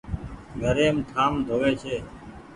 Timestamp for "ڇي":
1.81-1.95